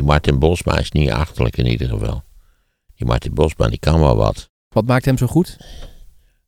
[0.00, 2.22] Die Martin Bosma is niet achterlijk in ieder geval.
[2.96, 4.50] Die Martin Bosma, die kan wel wat.
[4.68, 5.56] Wat maakt hem zo goed?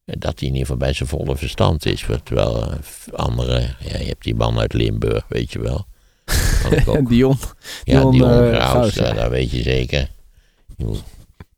[0.05, 2.07] Dat hij in ieder geval bij zijn volle verstand is.
[2.23, 2.75] Terwijl uh,
[3.15, 5.87] andere, ja, je hebt die man uit Limburg, weet je wel.
[6.97, 7.39] En Dion.
[7.85, 9.03] Ja, Dion, Dion eh, Graus, Graus, ja.
[9.03, 10.09] dat, dat weet je zeker.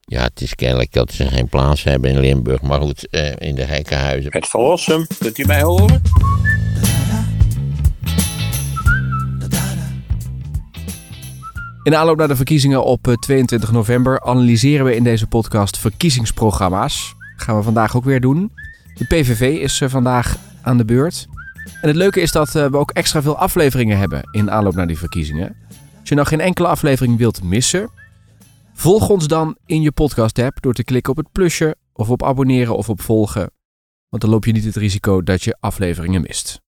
[0.00, 2.62] Ja, het is kennelijk dat ze geen plaats hebben in Limburg.
[2.62, 4.32] Maar goed, eh, in de gekkenhuizen.
[4.32, 6.02] Het verlossen, kunt u mij horen?
[11.84, 17.14] In aanloop naar de verkiezingen op eh, 22 november analyseren we in deze podcast verkiezingsprogramma's.
[17.36, 18.52] gaan we vandaag ook weer doen.
[18.94, 21.26] De PVV is eh, vandaag aan de beurt.
[21.80, 24.86] En het leuke is dat eh, we ook extra veel afleveringen hebben in aanloop naar
[24.86, 25.56] die verkiezingen.
[26.00, 27.90] Als je nou geen enkele aflevering wilt missen,
[28.74, 32.76] volg ons dan in je podcast-app door te klikken op het plusje of op abonneren
[32.76, 33.50] of op volgen.
[34.08, 36.63] Want dan loop je niet het risico dat je afleveringen mist.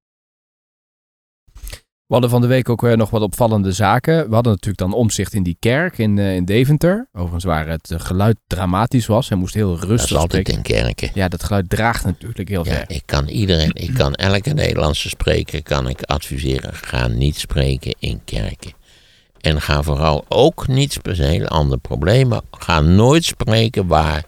[2.06, 4.28] We hadden van de week ook eh, nog wat opvallende zaken.
[4.28, 7.09] We hadden natuurlijk dan omzicht in die kerk in, eh, in Deventer.
[7.12, 9.29] Overigens waar het eh, geluid dramatisch was.
[9.29, 10.73] Hij moest heel Dat rustig is altijd spreken.
[10.74, 11.10] in kerken.
[11.15, 12.84] Ja, dat geluid draagt natuurlijk heel Ja, ver.
[12.87, 16.74] ik kan iedereen, ik kan elke Nederlandse spreker kan ik adviseren.
[16.74, 18.73] Ga niet spreken in kerken.
[19.40, 23.87] En ga vooral ook niet, dat is een heel ander probleem, maar ga nooit spreken
[23.87, 24.24] waar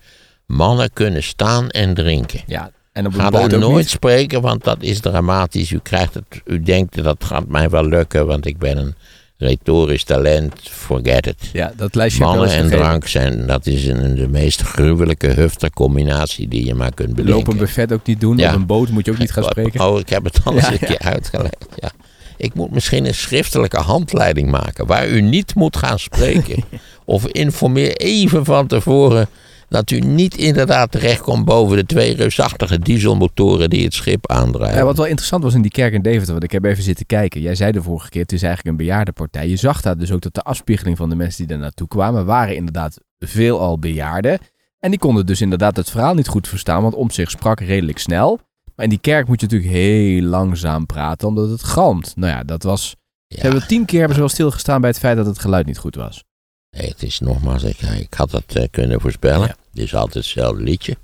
[0.47, 2.41] mannen kunnen staan en drinken.
[2.47, 3.89] Ja, en op Ga daar nooit niet.
[3.89, 5.71] spreken, want dat is dramatisch.
[5.71, 8.95] U, krijgt het, u denkt dat gaat mij wel lukken, want ik ben een
[9.37, 10.53] retorisch talent.
[10.63, 11.37] Forget it.
[11.53, 16.65] Ja, dat lijstje Mannen en drank zijn, dat is een, de meest gruwelijke huftercombinatie die
[16.65, 17.35] je maar kunt bedenken.
[17.35, 18.37] Loop een buffet ook niet doen.
[18.37, 18.49] Ja.
[18.49, 19.81] Op een boot moet je ook niet gaan spreken.
[19.81, 20.87] Oh, ik heb het al eens Ja, een ja.
[20.87, 21.67] keer uitgelegd.
[21.77, 21.91] Ja.
[22.37, 26.65] Ik moet misschien een schriftelijke handleiding maken waar u niet moet gaan spreken.
[27.05, 29.29] of informeer even van tevoren
[29.69, 34.79] dat u niet inderdaad terechtkomt boven de twee reusachtige dieselmotoren die het schip aandrijven.
[34.79, 37.07] Ja, wat wel interessant was in die kerk in Deventer, want ik heb even zitten
[37.07, 37.41] kijken.
[37.41, 39.49] Jij zei de vorige keer, het is eigenlijk een bejaardenpartij.
[39.49, 42.27] Je zag daar dus ook dat de afspiegeling van de mensen die er naartoe kwamen,
[42.27, 44.39] waren inderdaad veelal bejaarden.
[44.79, 47.99] En die konden dus inderdaad het verhaal niet goed verstaan, want om zich sprak redelijk
[47.99, 48.41] snel.
[48.75, 52.13] Maar in die kerk moet je natuurlijk heel langzaam praten, omdat het galmt.
[52.17, 52.97] Nou ja, dat was...
[53.27, 53.37] Ja.
[53.37, 55.79] Ze hebben tien keer hebben ze wel stilgestaan bij het feit dat het geluid niet
[55.79, 56.25] goed was.
[56.71, 59.47] Nee, het is nogmaals, ik, ik had dat eh, kunnen voorspellen.
[59.47, 59.57] Ja.
[59.71, 60.97] Het is altijd hetzelfde liedje.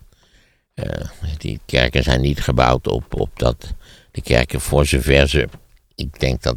[0.75, 1.09] Eh,
[1.39, 3.75] die kerken zijn niet gebouwd op, op dat.
[4.11, 5.49] De kerken, voor zover ze.
[5.95, 6.57] Ik denk dat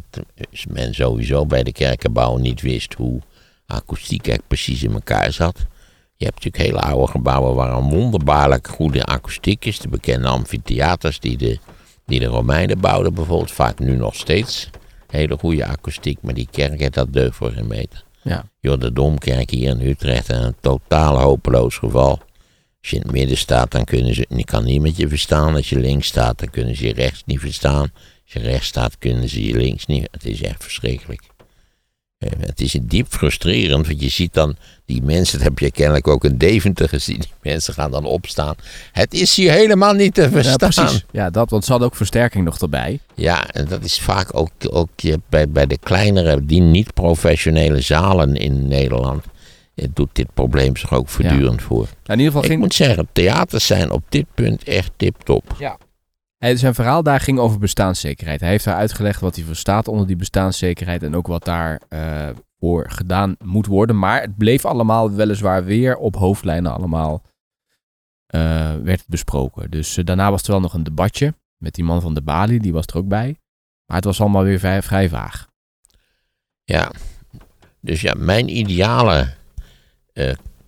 [0.68, 3.20] men sowieso bij de kerken bouwen niet wist hoe
[3.66, 5.66] akoestiek echt precies in elkaar zat.
[6.16, 9.78] Je hebt natuurlijk hele oude gebouwen waar een wonderbaarlijk goede akoestiek is.
[9.78, 11.58] De bekende amfitheaters die de,
[12.06, 13.52] die de Romeinen bouwden bijvoorbeeld.
[13.52, 14.70] Vaak nu nog steeds.
[15.06, 18.04] Hele goede akoestiek, maar die kerk dat deugt voor geen meter.
[18.28, 18.44] Ja.
[18.60, 22.20] Joh, de Domkerk hier in Utrecht, een totaal hopeloos geval.
[22.80, 25.54] Als je in het midden staat, dan kunnen ze, kan niemand je verstaan.
[25.54, 27.90] Als je links staat, dan kunnen ze je rechts niet verstaan.
[28.24, 30.08] Als je rechts staat, kunnen ze je links niet.
[30.10, 31.22] Het is echt verschrikkelijk.
[32.18, 36.08] Eh, Het is diep frustrerend, want je ziet dan die mensen, dat heb je kennelijk
[36.08, 38.54] ook in Deventer gezien, die mensen gaan dan opstaan.
[38.92, 40.70] Het is hier helemaal niet te Ja, verstaan.
[40.84, 41.04] precies.
[41.10, 42.98] Ja, dat, want ze hadden ook versterking nog erbij.
[43.14, 44.88] Ja, en dat is vaak ook, ook
[45.28, 49.24] bij, bij de kleinere, die niet-professionele zalen in Nederland.
[49.74, 51.82] eh, doet dit probleem zich ook voortdurend voor.
[51.82, 52.60] Nou, in ieder geval Ik ging...
[52.60, 55.54] moet zeggen, theaters zijn op dit punt echt tip-top.
[55.58, 55.76] Hij,
[56.38, 58.40] zijn verhaal daar ging over bestaanszekerheid.
[58.40, 62.28] Hij heeft daar uitgelegd wat hij verstaat onder die bestaanszekerheid en ook wat daar eh,
[62.82, 63.98] gedaan moet worden.
[63.98, 67.22] Maar het bleef allemaal weliswaar weer op hoofdlijnen allemaal
[68.26, 69.70] eh, werd besproken.
[69.70, 72.58] Dus eh, daarna was er wel nog een debatje met die man van de Bali,
[72.58, 73.36] die was er ook bij.
[73.86, 75.48] Maar het was allemaal weer vrij, vrij vaag.
[76.64, 76.90] Ja,
[77.80, 79.36] dus ja, mijn ideale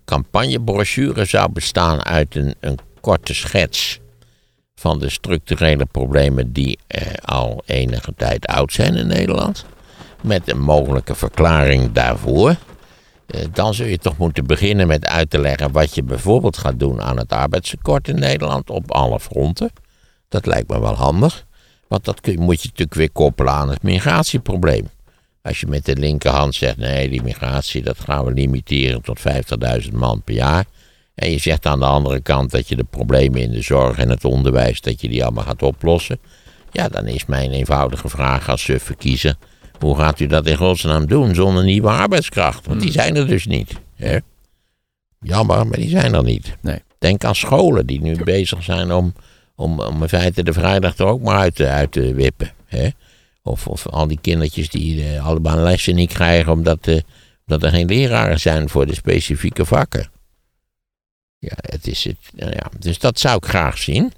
[0.05, 3.99] campagnebrochure zou bestaan uit een, een korte schets
[4.81, 9.65] van de structurele problemen die eh, al enige tijd oud zijn in Nederland.
[10.21, 12.55] Met een mogelijke verklaring daarvoor.
[13.25, 16.79] Eh, dan zul je toch moeten beginnen met uit te leggen wat je bijvoorbeeld gaat
[16.79, 19.71] doen aan het arbeidstekort in Nederland op alle fronten.
[20.29, 21.45] Dat lijkt me wel handig.
[21.87, 24.89] Want dat moet je natuurlijk weer koppelen aan het migratieprobleem.
[25.41, 29.19] Als je met de linkerhand zegt, nee, die migratie, dat gaan we limiteren tot
[29.83, 30.65] 50.000 man per jaar.
[31.21, 34.09] En je zegt aan de andere kant dat je de problemen in de zorg en
[34.09, 36.19] het onderwijs, dat je die allemaal gaat oplossen.
[36.71, 39.35] Ja, dan is mijn eenvoudige vraag als suffe kiezer,
[39.79, 42.67] hoe gaat u dat in godsnaam doen zonder nieuwe arbeidskracht?
[42.67, 43.73] Want die zijn er dus niet.
[43.95, 44.17] Hè?
[45.19, 46.55] Jammer, maar die zijn er niet.
[46.61, 46.79] Nee.
[46.97, 49.13] Denk aan scholen die nu bezig zijn om,
[49.55, 52.51] om, om in feite de vrijdag er ook maar uit te, uit te wippen.
[52.65, 52.89] Hè?
[53.43, 56.99] Of, of al die kindertjes die eh, allemaal lessen niet krijgen omdat, eh,
[57.47, 60.10] omdat er geen leraren zijn voor de specifieke vakken.
[61.41, 62.17] Ja, het is het.
[62.35, 64.13] nou ja, dus dat zou ik graag zien.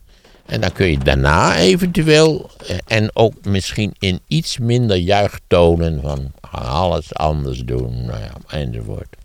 [0.45, 6.31] En dan kun je daarna eventueel, eh, en ook misschien in iets minder juichtonen van
[6.51, 9.15] alles anders doen, nou enzovoort.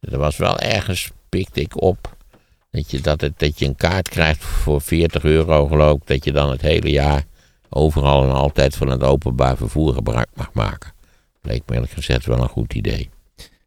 [0.00, 2.16] Er was wel ergens, pikte ik op,
[2.70, 6.24] dat je, dat, het, dat je een kaart krijgt voor 40 euro geloof ik, dat
[6.24, 7.24] je dan het hele jaar
[7.68, 10.92] overal en altijd van het openbaar vervoer gebruik mag maken.
[11.42, 13.10] Leek me eerlijk gezegd wel een goed idee.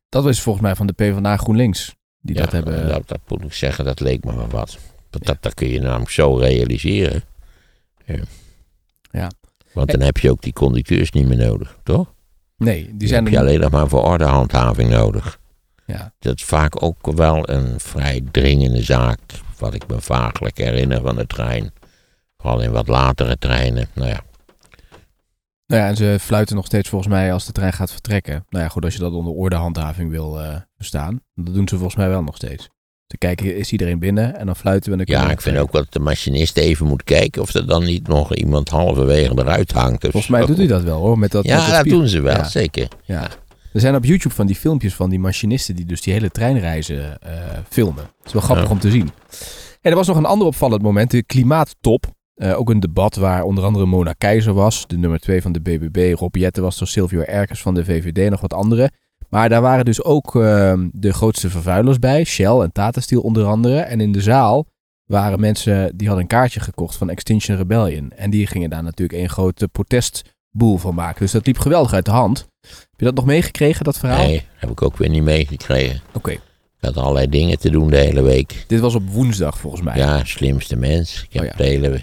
[0.10, 1.98] Dat is volgens mij van de PvdA GroenLinks.
[2.22, 2.88] Die dat hebben.
[2.88, 4.78] Dat, dat moet ik zeggen, dat leek me wel wat.
[5.10, 7.24] Dat, dat, dat kun je namelijk zo realiseren.
[8.06, 8.20] Ja.
[9.12, 9.32] Ja.
[9.74, 12.14] Want dan heb je ook die conducteurs niet meer nodig, toch?
[12.58, 15.40] Nee, die Die zijn heb je alleen nog maar voor ordehandhaving nodig.
[15.86, 16.14] Ja.
[16.20, 19.20] Dat is vaak ook wel een vrij dringende zaak.
[19.58, 21.72] Wat ik me vaaglijk herinner van de trein.
[22.38, 23.88] Vooral in wat latere treinen.
[23.94, 24.22] Nou ja,
[25.70, 28.46] Nou ja, en ze fluiten nog steeds volgens mij als de trein gaat vertrekken.
[28.50, 30.40] Nou ja, goed, als je dat onder ordehandhaving wil
[30.78, 31.22] verstaan.
[31.36, 32.70] Dat doen ze volgens mij wel nog steeds.
[33.08, 34.36] Te kijken, is iedereen binnen?
[34.38, 34.98] En dan fluiten we.
[34.98, 37.84] En dan ja ik vind ook dat de machinist even moet kijken of er dan
[37.84, 40.04] niet nog iemand halverwege eruit hangt.
[40.06, 41.20] of Volgens mij doet hij dat wel hoor.
[41.20, 42.44] Met dat, Ja, met dat doen ze wel, Ja.
[42.44, 42.88] zeker.
[43.04, 43.28] Ja.
[43.74, 47.22] Er zijn op YouTube van die filmpjes van die machinisten die dus die hele treinreizen
[47.22, 47.32] eh,
[47.70, 48.04] filmen.
[48.04, 48.72] Het is wel grappig Ja.
[48.72, 49.10] om te zien.
[49.82, 52.06] En er was nog een ander opvallend moment, de klimaattop.
[52.40, 55.60] Eh, ook een debat waar onder andere Mona Keizer was, de nummer 2 van de
[55.62, 56.14] BBB.
[56.20, 58.92] Rob Jetten was er, Silvio Erkers van de VVD, nog wat anderen.
[59.30, 63.46] Maar daar waren dus ook eh, de grootste vervuilers bij, Shell en Tata Steel onder
[63.46, 63.80] andere.
[63.80, 64.66] En in de zaal
[65.06, 68.12] waren mensen die hadden een kaartje gekocht van Extinction Rebellion.
[68.16, 71.20] En die gingen daar natuurlijk een grote protestboel van maken.
[71.20, 72.48] Dus dat liep geweldig uit de hand.
[72.62, 74.26] Heb je dat nog meegekregen, dat verhaal?
[74.28, 76.02] Nee, heb ik ook weer niet meegekregen.
[76.14, 76.42] Oké, Ik
[76.80, 78.64] had allerlei dingen te doen de hele week.
[78.68, 79.98] dit was op woensdag volgens mij.
[79.98, 81.24] Ja, slimste mens.
[81.30, 81.56] Ik heb Oh ja.
[81.58, 82.02] de hele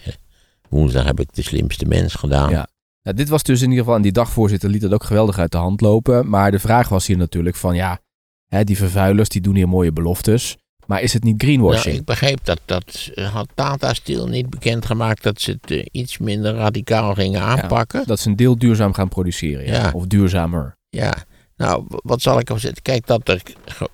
[0.76, 2.50] woensdag heb ik de slimste mens gedaan.
[2.50, 2.68] Ja.
[3.02, 5.52] Nou, dit was dus in ieder geval, en die dagvoorzitter liet het ook geweldig uit
[5.52, 6.28] de hand lopen.
[6.28, 7.98] Maar de vraag was hier natuurlijk van, ja,
[8.46, 10.56] hè, die vervuilers die doen hier mooie beloftes.
[10.86, 11.96] Maar is het niet Nou, greenwashing?
[11.96, 16.54] ik begreep dat, dat had Tata Steel niet bekendgemaakt dat ze het eh, iets minder
[16.54, 18.06] radicaal gingen aanpakken.
[18.06, 19.72] Dat ze een deel duurzaam gaan produceren, ja.
[19.72, 19.90] Ja.
[19.94, 20.76] of duurzamer.
[20.88, 21.14] Ja,
[21.56, 22.82] nou, wat zal ik op zetten?
[22.82, 23.42] Kijk, dat er,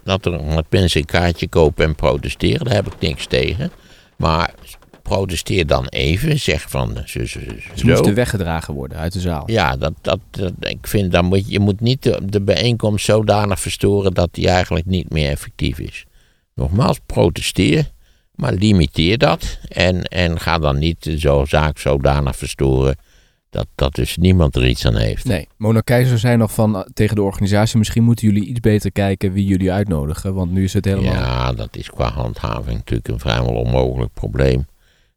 [0.05, 3.71] dat er mensen een kaartje kopen en protesteren, daar heb ik niks tegen.
[4.17, 4.55] Maar
[5.03, 7.51] protesteer dan even, zeg van zo, zo, zo.
[7.75, 9.43] Ze moesten weggedragen worden uit de zaal.
[9.51, 13.61] Ja, dat, dat, dat- ik vind dan moet je, moet niet de, de bijeenkomst zodanig
[13.61, 16.05] verstoren dat die eigenlijk niet meer effectief is.
[16.55, 17.91] Nogmaals, protesteer,
[18.35, 19.59] maar limiteer dat.
[19.69, 22.97] En, en ga dan niet de zo, zaak zodanig verstoren
[23.51, 25.25] dat, dat dus niemand er iets aan heeft.
[25.25, 28.93] Nee, Mona Keizer zei nog van eh, tegen de organisatie, misschien moeten jullie iets beter
[28.93, 30.35] kijken wie jullie uitnodigen.
[30.35, 31.13] Want nu is het helemaal...
[31.15, 34.67] Ja, dat is qua handhaving natuurlijk een vrijwel onmogelijk probleem.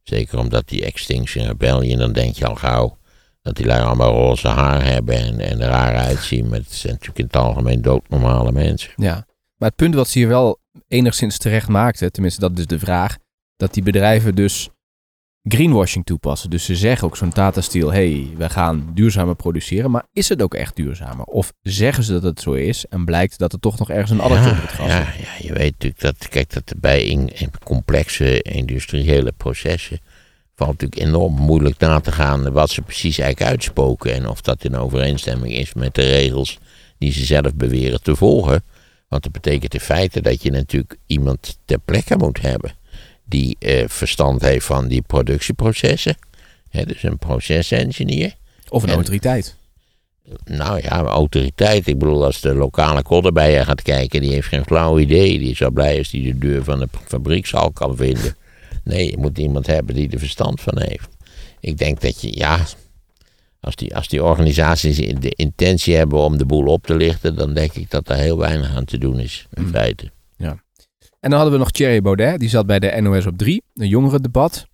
[0.05, 2.97] Zeker omdat die Extinction Rebellion, dan denk je al gauw
[3.41, 6.47] dat die lui allemaal roze haar hebben en, en er raar uitzien.
[6.49, 8.93] Maar het zijn natuurlijk in het algemeen doodnormale mensen.
[8.95, 9.25] Ja,
[9.57, 13.17] maar het punt wat ze hier wel enigszins terecht maakte, tenminste dat is de vraag,
[13.55, 14.69] dat die bedrijven dus
[15.47, 16.50] greenwashing toepassen.
[16.50, 20.42] Dus ze zeggen ook zo'n Tata Steel, hey, we gaan duurzamer produceren, maar is het
[20.42, 21.25] ook echt duurzamer?
[21.25, 24.19] Of zeggen ze dat het zo is en blijkt dat er toch nog ergens een
[24.19, 25.21] addertje op het gas ja, zit?
[25.21, 30.00] ja, je weet natuurlijk dat, kijk, dat er bij in, in complexe industriële processen
[30.56, 34.63] valt natuurlijk enorm moeilijk na te gaan wat ze precies eigenlijk uitspoken en of dat
[34.63, 36.59] in overeenstemming is met de regels
[36.98, 38.63] die ze zelf beweren te volgen.
[39.07, 42.75] Want dat betekent in feite dat je natuurlijk iemand ter plekke moet hebben
[43.25, 46.16] die eh, verstand heeft van die productieprocessen.
[46.69, 48.36] Hè, dus een procesengineer.
[48.69, 49.56] Of een En- autoriteit.
[50.45, 51.88] Nou ja, autoriteit.
[51.88, 55.39] Ik bedoel, als de lokale koddenbijer gaat kijken, die heeft geen flauw idee.
[55.39, 58.36] Die is zo blij als die de deur van de fabriekshal kan vinden.
[58.84, 61.08] Nee, je moet iemand hebben die er verstand van heeft.
[61.60, 62.65] Ik denk dat je, ja,
[63.60, 67.53] als die, als die organisaties de intentie hebben om de boel op te lichten, dan
[67.53, 69.70] denk ik dat er heel weinig aan te doen is, in Mm.
[69.70, 70.12] feite.
[71.25, 73.88] En dan hadden we nog Thierry Baudet, die zat bij de NOS op 3, een
[73.88, 74.67] jongerendebat.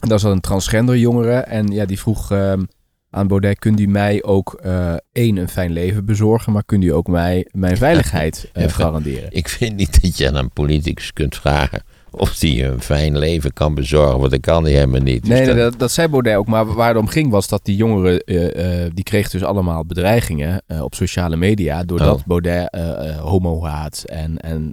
[0.00, 2.62] En daar zat een transgender jongere en ja, die vroeg ehm,
[3.10, 6.92] aan Baudet, kunt u mij ook eh, één, een fijn leven bezorgen, maar kunt u
[6.92, 9.28] ook mij mijn veiligheid eh, garanderen?
[9.30, 13.52] Ik vind niet dat je aan een politicus kunt vragen of die een fijn leven
[13.52, 15.20] kan bezorgen, want dat kan hij helemaal niet.
[15.20, 16.46] Dus Nee, nee, dat- zei Baudet ook.
[16.46, 20.62] Maar waar het om ging was dat die jongeren, eh, die kregen dus allemaal bedreigingen
[20.80, 21.84] op sociale media.
[21.84, 22.26] Doordat Oh.
[22.26, 24.72] Baudet eh, homo-haat en, en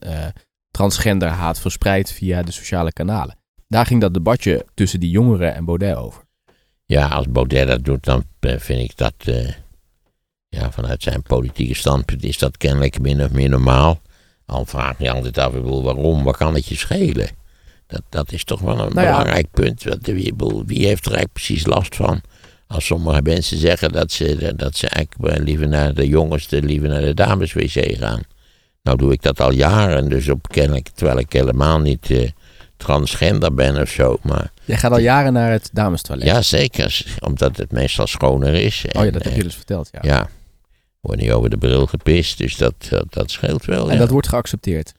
[0.74, 3.38] transgender-haat verspreidt via de sociale kanalen.
[3.68, 6.24] Daar ging dat debatje tussen die jongeren en Baudet over.
[6.86, 9.50] Ja, als Baudet dat doet, dan eh, vind ik dat, eh,
[10.50, 14.02] ja, vanuit zijn politieke standpunt is dat kennelijk min of meer normaal.
[14.46, 17.30] Al vraag je altijd af, waarom, wat kan het je schelen?
[17.88, 19.12] Dat, dat is toch wel een Nou ja.
[19.12, 20.02] belangrijk punt.
[20.02, 22.22] Bedoel, wie heeft er eigenlijk precies last van?
[22.68, 26.90] Als sommige mensen zeggen dat ze, dat ze eigenlijk eh, liever naar de jongens, liever
[26.90, 28.22] naar de dameswc gaan.
[28.84, 32.30] Nou doe ik dat al jaren, dus op kennelijk, terwijl ik helemaal niet eh,
[32.78, 34.18] transgender ben of zo.
[34.22, 36.28] Maar Jij gaat al jaren naar het damestoilet.
[36.28, 37.06] Ja, zeker.
[37.20, 38.86] Omdat het meestal schoner is.
[38.92, 39.90] Oh ja, dat heb eh, je dus verteld.
[39.92, 40.00] Ja.
[40.02, 40.30] Ja,
[41.00, 43.88] wordt niet over de bril gepist, dus dat, dat, dat scheelt wel.
[43.88, 44.00] En ja.
[44.00, 44.94] dat wordt geaccepteerd.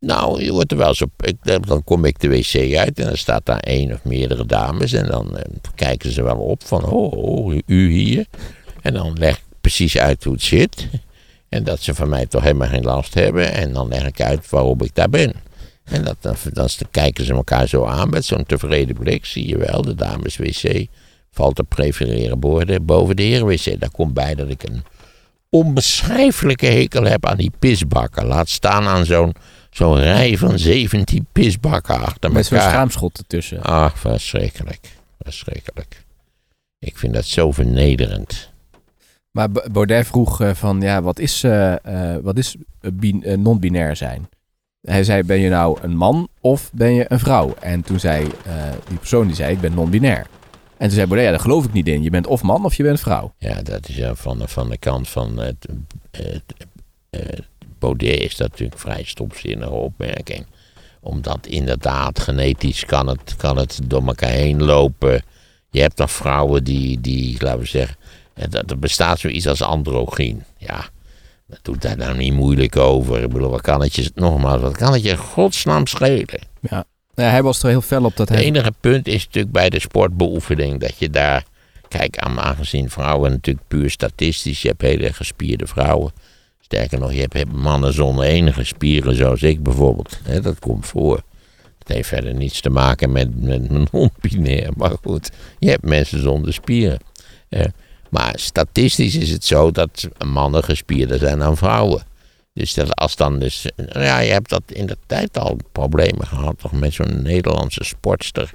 [0.00, 1.26] Nou, je wordt er wel op.
[1.26, 4.46] Ik, eh, dan kom ik de wc uit en dan staat daar één of meerdere
[4.46, 4.92] dames.
[4.92, 5.44] En dan eh,
[5.74, 8.26] kijken ze wel op van, oh, oh, u hier.
[8.82, 10.88] En dan leg ik precies uit hoe het zit.
[11.48, 13.52] En dat ze van mij toch helemaal geen last hebben.
[13.52, 15.32] En dan leg ik uit waarom ik daar ben.
[15.84, 19.24] En dat, dan, dan kijken ze elkaar zo aan met zo'n tevreden blik.
[19.24, 20.86] Zie je wel, de dames wc
[21.30, 23.80] valt te prefereren boven, boven de heren wc.
[23.80, 24.82] Daar komt bij dat ik een
[25.48, 28.26] onbeschrijfelijke hekel heb aan die pisbakken.
[28.26, 29.34] Laat staan aan zo'n
[29.70, 33.62] zo'n rij van 17 pisbakken achter Met zo'n schaamschot ertussen.
[33.62, 34.88] Ach, verschrikkelijk.
[35.18, 36.04] Verschrikkelijk.
[36.78, 38.50] Ik vind dat zo vernederend.
[39.30, 41.74] Maar Baudet vroeg eh, van, ja, wat is, eh,
[42.14, 42.56] eh, wat is
[42.92, 44.28] bin- non-binair zijn?
[44.80, 47.54] Hij zei, ben je nou een man of ben je een vrouw?
[47.60, 48.26] En toen zei
[48.88, 50.26] die persoon, die zei, ik ben non-binair.
[50.76, 52.02] En toen zei Baudet, ja, daar geloof ik niet in.
[52.02, 53.34] Je bent of man of je bent vrouw.
[53.38, 55.66] Ja, dat is ja, van, van de kant van het,
[57.78, 60.46] Baudet is dat natuurlijk vrij stomzinnige opmerking.
[61.00, 65.22] Omdat inderdaad, genetisch kan het, kan het door elkaar heen lopen.
[65.70, 67.96] Je hebt toch vrouwen die, die laten we zeggen,
[68.66, 70.44] er bestaat zoiets als androgyn.
[70.58, 70.88] Ja,
[71.46, 73.22] dat doet daar nou niet moeilijk over.
[73.22, 76.40] Ik bedoel, wat kan het je, nogmaals, wat kan het je godsnaam schelen?
[76.60, 76.84] Ja.
[77.14, 78.46] Ja, hij was er heel fel op dat Het hij...
[78.46, 81.44] enige punt is natuurlijk bij de sportbeoefening dat je daar.
[81.88, 84.62] Kijk, aan- aangezien vrouwen natuurlijk puur statistisch.
[84.62, 86.12] Je hebt hele gespierde vrouwen.
[86.60, 90.18] Sterker nog, je hebt- mannen zonder enige spieren, zoals ik bijvoorbeeld.
[90.42, 91.22] Dat komt voor.
[91.78, 94.70] Het heeft verder niets te maken met, met non-binair.
[94.76, 96.98] Maar goed, je hebt mensen zonder spieren.
[97.48, 97.64] Eh,
[98.10, 102.02] maar statistisch is het zo dat mannen gespierder zijn dan vrouwen.
[102.54, 103.66] Dus dat als dan dus.
[103.92, 108.50] Ja, je hebt dat in de tijd al problemen gehad, toch met zo'n Nederlandse sportster.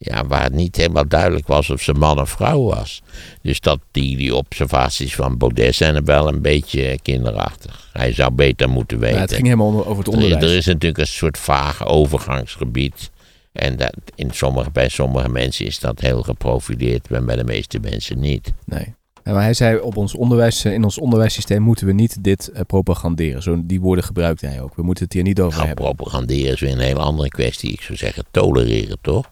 [0.00, 3.02] Ja, waar het niet helemaal duidelijk was of ze man of vrouw was.
[3.42, 7.88] Dus dat die, die observaties van Baudet zijn er wel een beetje kinderachtig.
[7.92, 9.20] Hij zou beter moeten weten.
[9.20, 10.42] Het ging helemaal over het Er- onderwijs.
[10.44, 13.10] Er is natuurlijk een soort vaag overgangsgebied.
[13.58, 17.78] En dat in sommige, bij sommige mensen is dat heel geprofileerd, maar bij de meeste
[17.78, 18.52] mensen niet.
[18.64, 18.94] Nee.
[19.24, 22.60] Ja, maar hij zei, op ons onderwijs, in ons onderwijssysteem moeten we niet dit eh,
[22.66, 23.42] propaganderen.
[23.42, 24.76] Zo, die woorden gebruikte hij ook.
[24.76, 25.84] We moeten het hier niet over Nou, hebben.
[25.84, 27.72] propaganderen is weer een hele andere kwestie.
[27.72, 29.30] Ik zou zeggen tolereren, toch?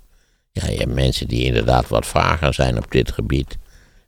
[0.52, 3.56] Ja, je hebt mensen die inderdaad wat vager zijn op dit gebied.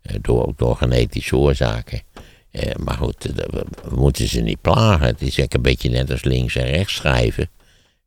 [0.02, 2.02] eh, Door, door genetische oorzaken.
[2.50, 5.06] Eh, maar goed, eh, we, we moeten ze niet plagen.
[5.06, 7.48] Het is eigenlijk een beetje net als links en rechts schrijven.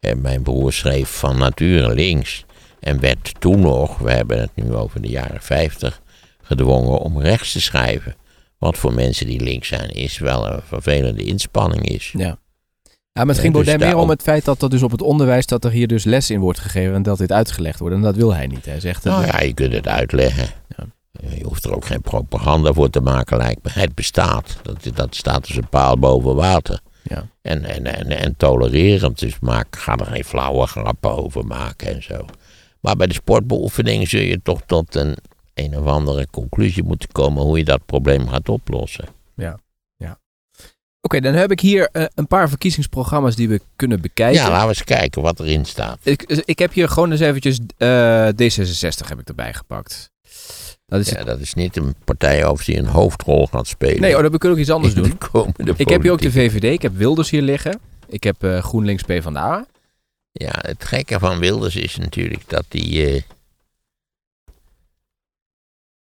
[0.02, 2.46] Eh, mijn broer schreef van nature links.
[2.80, 6.02] En werd toen nog, we hebben het nu over de jaren 50,
[6.42, 8.16] gedwongen om rechts te schrijven.
[8.58, 12.14] Wat voor mensen die links zijn, is wel een vervelende inspanning is.
[12.18, 12.38] Ja.
[13.14, 15.02] Ja, maar het ging dus Baudet meer om het feit dat er dus op het
[15.02, 17.96] onderwijs dat er hier dus les in wordt gegeven en dat dit uitgelegd wordt.
[17.96, 18.66] En dat wil hij niet.
[18.66, 20.48] Hij zegt dat Nou ja, je kunt het uitleggen.
[20.78, 20.86] Ja.
[21.12, 23.70] Eh, Je hoeft er ook geen propaganda voor te maken, lijkt me.
[23.74, 24.58] Het bestaat.
[24.62, 26.80] Dat, dat staat als een paal boven water.
[27.04, 27.28] Ja.
[27.42, 29.20] En, en, en, en tolererend.
[29.20, 32.26] Dus maak, ga er geen flauwe grappen over maken en zo.
[32.80, 35.16] Maar bij de sportbeoefening zul je toch tot een,
[35.54, 39.06] een of andere conclusie moeten komen hoe je dat probleem gaat oplossen.
[41.02, 44.42] Oké, dan heb ik hier eh, een paar verkiezingsprogramma's die we kunnen bekijken.
[44.42, 46.00] Ja, laten we eens kijken wat erin staat.
[46.04, 50.12] ik, ik heb hier gewoon eens eventjes eh, D66 heb ik erbij gepakt.
[50.92, 54.02] Dat is Ja, dat is niet een partij over die een hoofdrol gaat spelen.
[54.02, 55.06] Nee, oh, dan kunnen we ook iets anders doen.
[55.76, 56.32] Ik heb hier ook de.
[56.32, 57.80] VVD, ik heb Wilders hier liggen.
[58.08, 59.66] Ik heb eh, GroenLinks PvdA.
[60.32, 62.82] Ja, het gekke van Wilders is natuurlijk dat hij.
[63.16, 63.22] eh,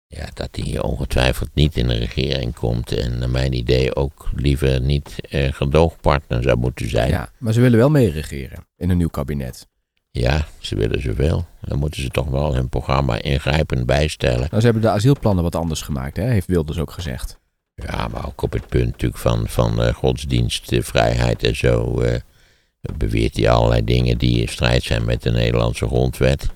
[0.08, 2.91] ja, dat hij ongetwijfeld niet in de regering komt.
[2.91, 7.10] En naar mijn idee ook liever niet eh, gedoogpartner zou moeten zijn.
[7.10, 9.67] Ja, maar ze willen wel meeregeren in een nieuw kabinet.
[10.59, 11.45] Ze willen zoveel.
[11.61, 14.47] Dan moeten ze toch wel hun programma ingrijpend bijstellen.
[14.49, 16.23] Nou, ze hebben de asielplannen wat anders gemaakt, hè?
[16.23, 17.39] heeft Wilders ook gezegd.
[17.75, 22.01] Ja, maar ook op het punt natuurlijk van, van eh, godsdienstvrijheid en zo.
[22.01, 22.19] eh,
[22.97, 26.49] beweert hij allerlei dingen die in strijd zijn met de Nederlandse grondwet.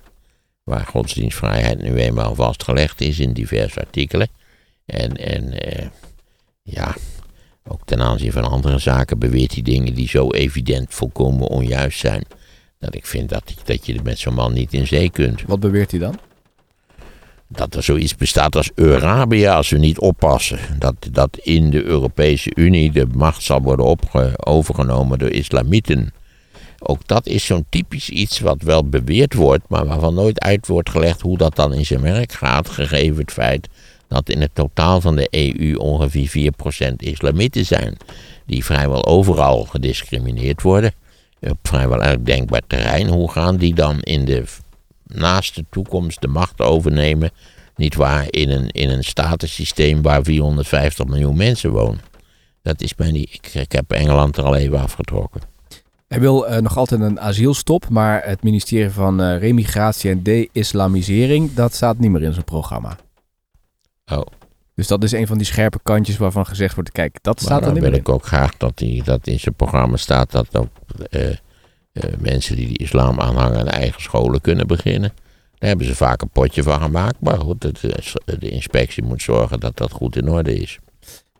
[0.63, 4.27] Waar godsdienstvrijheid nu eenmaal vastgelegd is in diverse artikelen.
[4.85, 5.87] En, en eh,
[6.61, 6.95] ja,
[7.67, 12.23] ook ten aanzien van andere zaken beweert hij dingen die zo evident volkomen onjuist zijn.
[12.83, 15.41] Dat ik vind dat, dat je met zo'n man niet in zee kunt.
[15.47, 16.15] Wat beweert hij dan?
[17.55, 20.59] dat er zoiets bestaat als Eurabia als we niet oppassen.
[20.79, 26.13] Dat, dat in de Europese Unie de macht zal worden opge- overgenomen door islamieten.
[26.79, 30.89] Ook dat is zo'n typisch iets wat wel beweerd wordt, maar waarvan nooit uit wordt
[30.89, 33.67] gelegd hoe dat dan in zijn werk gaat, gegeven het feit
[34.07, 36.51] dat in het totaal van de EU ongeveer
[36.91, 37.97] 4% islamieten zijn,
[38.45, 40.93] die vrijwel overal gediscrimineerd worden,
[41.49, 43.07] op vrijwel elk denkbaar terrein.
[43.07, 44.43] Hoe gaan die dan in de
[45.13, 47.31] naast de toekomst de macht overnemen.
[47.75, 52.01] Niet waar, in een, in een statensysteem waar 450 miljoen mensen wonen.
[52.61, 53.33] Dat is mij niet.
[53.33, 55.41] Ik, ik heb Engeland er al even afgetrokken.
[56.07, 61.53] Hij wil eh, nog altijd een asielstop, maar het ministerie van eh, Remigratie en De-Islamisering,
[61.53, 62.97] dat staat niet meer in zijn programma.
[64.11, 64.25] Oh.
[64.75, 67.59] Dus dat is een van die scherpe kantjes waarvan gezegd wordt, kijk, dat Maar staat
[67.59, 68.05] er dan niet wil meer in.
[68.05, 70.69] ik ook graag dat, die, dat in zijn programma staat dat ook
[71.09, 71.37] eh, eh,
[72.19, 75.13] mensen die de islam aanhangen een eigen scholen kunnen beginnen.
[75.57, 77.15] Daar hebben ze vaak een potje van gemaakt.
[77.19, 77.73] Maar goed, de,
[78.39, 80.79] de inspectie moet zorgen dat dat goed in orde is.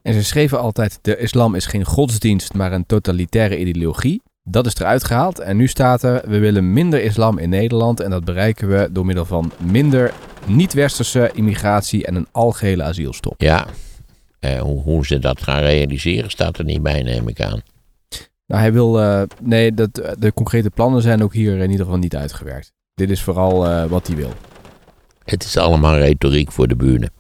[0.02, 4.22] En ze schreven altijd, de islam is geen godsdienst, maar een totalitaire ideologie.
[4.44, 8.10] Dat is eruit gehaald en nu staat er, we willen minder islam in Nederland en
[8.10, 10.14] dat bereiken we door middel van minder
[10.46, 13.42] niet-westerse immigratie en een algehele asielstop.
[13.42, 13.68] Ja,
[14.40, 17.62] eh, hoe, hoe ze dat gaan realiseren staat er niet bij, neem ik aan.
[18.46, 22.00] Nou, hij wil, eh, nee, dat, de concrete plannen zijn ook hier in ieder geval
[22.00, 22.72] niet uitgewerkt.
[22.94, 24.32] Dit is vooral eh, wat hij wil.
[25.24, 27.12] Het is allemaal retoriek voor de buren.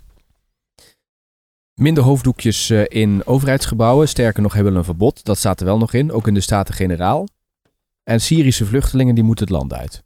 [1.75, 4.07] Minder hoofddoekjes eh, in overheidsgebouwen.
[4.07, 5.23] Sterker nog, hij wil een verbod.
[5.23, 7.27] Dat staat er wel nog in, ook in de Staten-Generaal.
[8.03, 10.03] En Syrische vluchtelingen die moeten het land uit.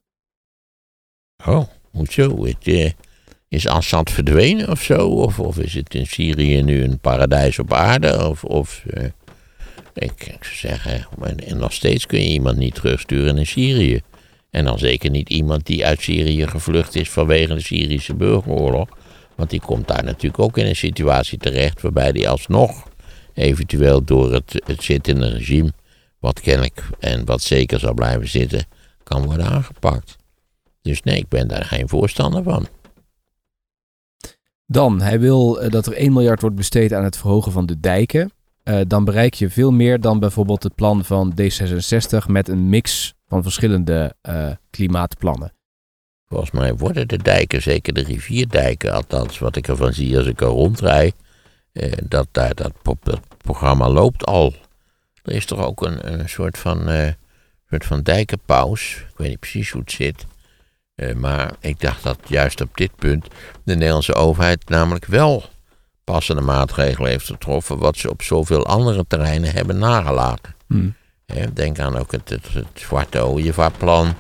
[1.46, 2.46] Oh, hoezo?
[2.46, 2.92] Het, eh,
[3.48, 5.08] is Assad verdwenen of zo?
[5.08, 8.30] Of, of is het in Syrië nu een paradijs op aarde?
[8.30, 9.10] Of, of eh,
[9.94, 14.02] ik, zou zeggen, en, en nog steeds kun je iemand niet terugsturen naar Syrië.
[14.50, 18.90] En dan zeker niet iemand die uit Syrië gevlucht is vanwege de Syrische burgeroorlog.
[19.38, 22.88] Want die komt daar natuurlijk ook in een situatie terecht waarbij die alsnog
[23.34, 25.74] eventueel door het, het zittende regime,
[26.20, 28.65] wat kennelijk en wat zeker zal blijven zitten,
[29.03, 30.15] kan worden aangepakt.
[30.82, 32.67] Dus nee, ik ben daar geen voorstander van.
[34.65, 37.79] Dan, hij wil eh, dat er 1 miljard wordt besteed aan het verhogen van de
[37.79, 38.32] dijken.
[38.63, 43.13] Eh, dan bereik je veel meer dan bijvoorbeeld het plan van D66 met een mix
[43.27, 45.57] van verschillende eh, klimaatplannen.
[46.29, 50.41] Volgens mij worden de dijken, zeker de rivierdijken, althans wat ik ervan zie als ik
[50.41, 51.12] er rondrij,
[51.72, 54.53] eh, dat daar dat, pro- dat programma loopt al.
[55.24, 57.12] Er is toch ook een, een soort van, eh,
[57.69, 58.96] soort van dijkenpaus.
[59.10, 60.25] Ik weet niet precies hoe het zit.
[60.96, 63.27] Eh, maar ik dacht dat juist op dit punt
[63.63, 65.44] de Nederlandse overheid namelijk wel
[66.03, 70.55] passende maatregelen heeft getroffen, wat ze op zoveel andere terreinen hebben nagelaten.
[70.68, 70.90] Hm.
[71.25, 74.13] Hè, denk aan ook het, het, het Zwarte Ooievaarplan.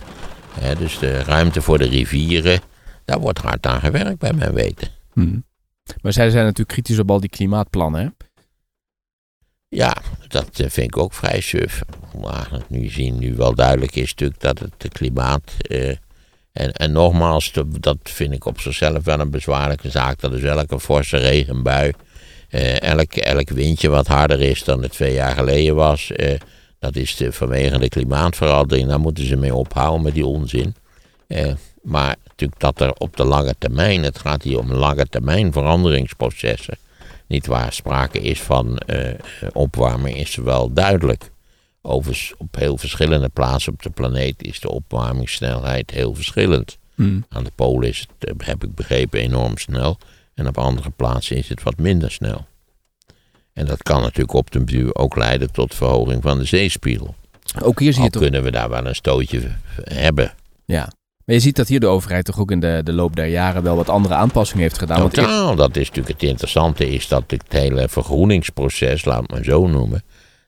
[0.77, 2.59] Dus de ruimte voor de rivieren.
[3.05, 4.87] Daar wordt hard aan gewerkt, bij mijn weten.
[5.13, 5.39] Hm.
[6.01, 8.01] Maar zij zijn natuurlijk kritisch op al die klimaatplannen.
[8.01, 8.07] Hè?
[9.69, 11.81] Ja, dat eh, vind ik ook vrij suf.
[12.21, 15.51] Maar nu zien nu wel duidelijk is natuurlijk dat het klimaat.
[15.57, 15.89] eh,
[16.51, 20.19] en, en nogmaals, dat vind ik op zichzelf wel een bezwaarlijke zaak.
[20.19, 21.91] Dat is elke forse regenbui.
[22.49, 26.11] eh, elk, elk windje wat harder is dan het twee jaar geleden was.
[26.11, 26.39] eh,
[26.79, 28.87] dat is de, vanwege de klimaatverandering.
[28.87, 30.75] Daar moeten ze mee ophouden met die onzin.
[31.27, 34.03] Eh, maar natuurlijk dat er op de lange termijn.
[34.03, 36.77] Het gaat hier om lange termijn veranderingsprocessen.
[37.27, 39.13] Niet waar sprake is van eh,
[39.53, 41.31] opwarming, is wel duidelijk.
[41.81, 46.77] Overigens, op heel verschillende plaatsen op de planeet is de opwarmingssnelheid heel verschillend.
[46.95, 47.19] Hm.
[47.29, 49.97] Aan de polen is het, eh, heb ik begrepen, enorm snel.
[50.33, 52.45] En op andere plaatsen is het wat minder snel.
[53.57, 57.15] En dat kan natuurlijk op den duur ook leiden tot verhoging van de zeespiegel.
[57.63, 58.21] Ook hier zie je toch.
[58.21, 59.41] kunnen we daar wel een stootje
[59.83, 60.33] hebben.
[60.65, 60.89] Ja.
[61.25, 63.63] Maar je ziet dat hier de overheid toch ook in de, de loop der jaren
[63.63, 64.99] wel wat andere aanpassingen heeft gedaan.
[64.99, 69.43] Want Totaal, dat is natuurlijk het interessante is dat het hele vergroeningsproces, laat het maar
[69.43, 70.03] zo noemen,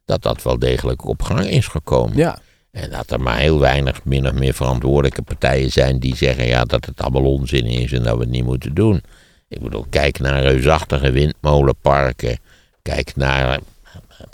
[0.06, 2.18] dat dat wel degelijk op gang is gekomen.
[2.18, 2.40] ja.
[2.72, 6.66] En dat er maar heel weinig min of meer verantwoordelijke partijen zijn die zeggen ja,
[6.66, 9.02] dat het allemaal onzin is en dat we het niet moeten doen.
[9.48, 12.40] Ik bedoel, kijk naar reusachtige windmolenparken.
[12.82, 13.60] Kijk naar.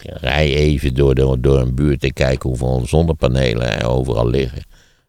[0.04, 4.62] Rij even door, de, door een buurt en kijk hoeveel zonnepanelen er overal liggen.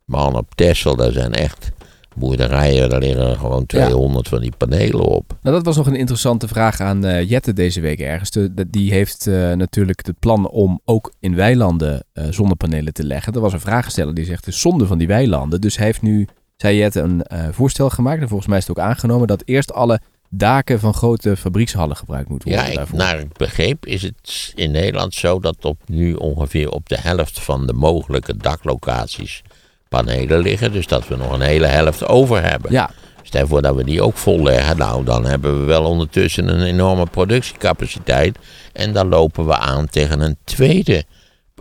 [0.05, 1.71] Man, op Texel, daar zijn echt
[2.17, 5.37] boerderijen, daar liggen gewoon 200 van die panelen op.
[5.43, 8.31] Nou, dat was nog een interessante vraag aan eh, Jette deze week ergens.
[8.31, 13.05] De, de- die heeft eh, natuurlijk het plan om ook in weilanden eh, zonnepanelen te
[13.05, 13.33] leggen.
[13.33, 15.61] Er was een vraagsteller die zegt, is zonde van die weilanden.
[15.61, 18.21] Dus hij heeft nu, zei Jette, een voorstel gemaakt.
[18.21, 20.01] En volgens mij is het ook aangenomen dat eerst alle
[20.37, 22.99] daken van grote fabriekshallen gebruikt moeten Ja, worden ik, daarvoor.
[22.99, 27.41] naar ik begreep is het in Nederland zo dat op nu ongeveer op de helft
[27.41, 29.43] van de mogelijke daklocaties
[29.89, 30.73] panelen liggen.
[30.73, 32.73] Dus dat we nog een hele helft over hebben.
[32.73, 32.91] Ja,
[33.23, 34.77] Stel voor dat we die ook vol leggen.
[34.77, 38.39] Nou, dan hebben we wel ondertussen een enorme productiecapaciteit.
[38.73, 41.05] En dan lopen we aan tegen een tweede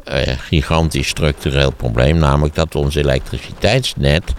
[0.03, 2.17] eh, gigantisch structureel probleem.
[2.17, 4.33] Namelijk dat ons elektriciteitsnet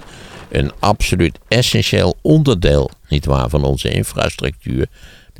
[0.56, 4.86] een absoluut essentieel onderdeel, nietwaar, van onze infrastructuur,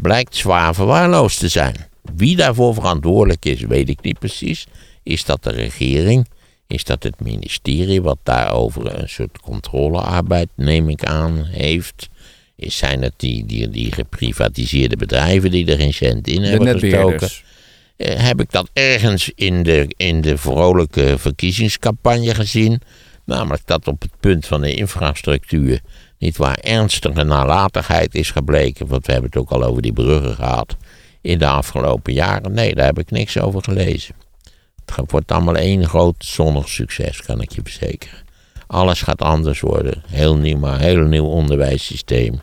[0.00, 1.76] blijkt zwaar verwaarloosd te zijn.
[2.16, 4.66] Wie daarvoor verantwoordelijk is, weet ik niet precies.
[5.02, 6.26] Is dat de regering?
[6.66, 12.08] is dat het ministerie, wat daarover een soort controlearbeid, neem ik aan, heeft.
[12.56, 16.80] Is, zijn het die, die, die geprivatiseerde bedrijven die er geen cent in De hebben
[16.80, 17.28] gestoken?
[17.96, 22.80] Eh, heb ik dat ergens in de, in de vrolijke verkiezingscampagne gezien.
[23.26, 25.80] Namelijk dat op het punt van de infrastructuur
[26.18, 28.86] niet waar ernstige nalatigheid is gebleken.
[28.86, 30.76] Want we hebben het ook al over die bruggen gehad
[31.20, 32.52] in de afgelopen jaren.
[32.52, 34.14] Nee, daar heb ik niks over gelezen.
[34.94, 38.18] Het wordt allemaal één groot zonnig succes, kan ik je verzekeren.
[38.66, 40.02] Alles gaat anders worden.
[40.06, 42.40] Heel nieuw, maar heel nieuw onderwijssysteem.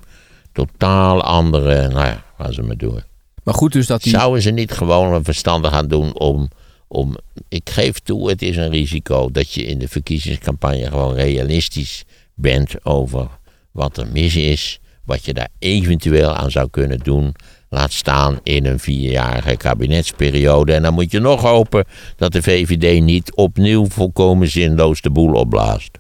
[0.51, 3.03] Totaal andere, nou ja, gaan ze maar door.
[3.43, 4.11] Maar goed dus dat die...
[4.11, 6.49] Zouden ze niet gewoon een verstandig gaan doen om,
[6.93, 7.17] om.
[7.49, 12.03] Ik geef toe, het is een risico dat je in de verkiezingscampagne gewoon realistisch
[12.35, 13.27] bent over
[13.71, 14.79] wat er mis is.
[15.05, 17.35] Wat je daar eventueel aan zou kunnen doen.
[17.69, 20.73] Laat staan in een vierjarige kabinetsperiode.
[20.73, 25.33] En dan moet je nog hopen dat de VVD niet opnieuw volkomen zinloos de boel
[25.33, 25.99] opblaast.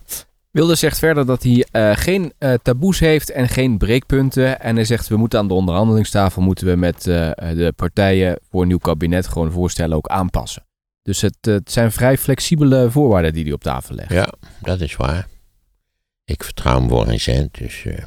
[0.53, 4.59] Wilders zegt verder dat hij eh, geen eh, taboes heeft en geen breekpunten.
[4.59, 8.61] En hij zegt we moeten aan de onderhandelingstafel moeten we met eh, de partijen voor
[8.61, 10.63] een nieuw kabinet gewoon voorstellen ook aanpassen.
[11.03, 14.11] Dus het, het zijn vrij flexibele voorwaarden die hij op tafel legt.
[14.11, 15.27] Ja, dat is waar.
[16.25, 17.97] Ik vertrouw hem voor geen cent, dus eh,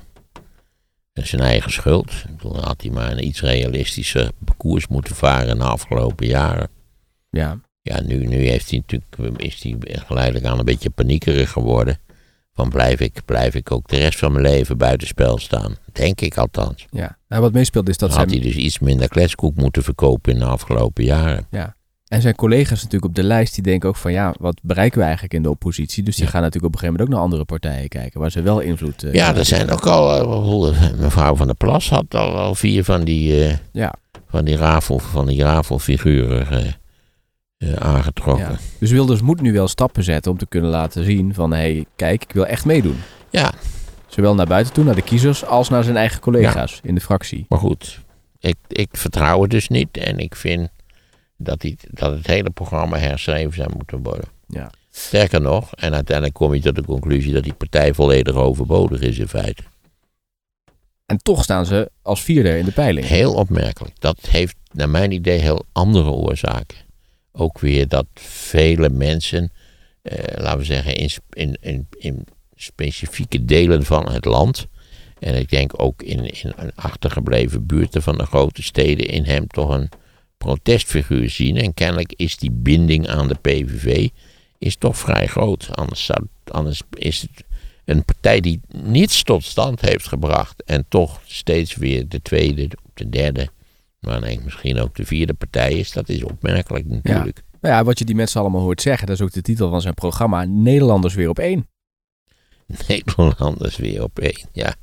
[1.13, 2.11] dat is zijn eigen schuld.
[2.11, 6.69] Ik bedoel, had hij maar een iets realistischer koers moeten varen in de afgelopen jaren.
[7.31, 7.61] Ja.
[7.83, 11.99] Ja, nu, nu heeft hij natuurlijk, is hij geleidelijk aan een beetje paniekerig geworden.
[12.53, 15.77] Van blijf ik, blijf ik ook de rest van mijn leven buitenspel staan?
[15.93, 16.87] Denk ik althans.
[16.91, 17.19] ja.
[17.29, 20.33] Nou, wat meespeelt is dat Dan had zijn, hij dus iets minder kletskoek moeten verkopen
[20.33, 21.47] in de afgelopen jaren.
[22.09, 25.05] En zijn collega's natuurlijk op de lijst die denken ook van ja, wat bereiken we
[25.05, 26.03] eigenlijk in de oppositie?
[26.03, 26.31] Dus die Ja.
[26.31, 29.03] gaan natuurlijk op een gegeven moment ook naar andere partijen kijken waar ze wel invloed
[29.03, 32.55] eh, Ja, er zijn ook al, eh, bijvoorbeeld, mevrouw van der Plas had al, al
[32.55, 33.95] vier van die, eh, Ja.
[34.29, 36.67] van die, rafel, van die rafelfiguren eh,
[37.59, 38.51] eh, aangetrokken.
[38.51, 38.59] Ja.
[38.79, 41.85] Dus Wilders moet nu wel stappen zetten om te kunnen laten zien van hé, hey,
[41.97, 42.97] kijk, ik wil echt meedoen.
[43.31, 43.53] Ja,
[44.07, 47.47] Zowel naar buiten toe, naar de kiezers, als naar zijn eigen collega's in de fractie.
[47.49, 48.01] maar goed,
[48.41, 50.69] ik, ik vertrouw het dus niet en ik vind
[51.37, 54.29] dat, die, dat het hele programma herschreven zou moeten worden.
[54.49, 54.71] Ja.
[54.91, 59.19] Sterker nog, en uiteindelijk kom je tot de conclusie dat die partij volledig overbodig is
[59.19, 59.63] in feite.
[61.07, 63.07] En toch staan ze als vierde in de peiling.
[63.07, 64.01] Heel opmerkelijk.
[64.01, 66.77] Dat heeft naar mijn idee heel andere oorzaken.
[67.33, 69.53] Ook weer dat vele mensen,
[70.03, 74.67] eh, laten we zeggen, in, in, in, in specifieke delen van het land.
[75.19, 79.69] En ik denk ook in, in achtergebleven buurten van de grote steden in hem toch
[79.69, 79.89] een
[80.39, 81.57] protestfiguur zien.
[81.57, 84.09] En kennelijk is die binding aan de PVV
[84.59, 85.69] is toch vrij groot.
[85.73, 87.45] Anders, zou, anders is het
[87.85, 90.63] een partij die niets tot stand heeft gebracht.
[90.65, 93.49] En toch steeds weer de tweede, de derde,
[94.01, 95.93] maar nee, misschien ook de vierde partij is.
[95.93, 97.43] Dat is opmerkelijk natuurlijk.
[97.61, 99.81] Nou ja, wat je die mensen allemaal hoort zeggen, dat is ook de titel van
[99.81, 100.45] zijn programma.
[100.45, 101.69] Nederlanders weer op één.
[102.89, 104.49] Nederlanders weer op één.
[104.53, 104.75] Ja.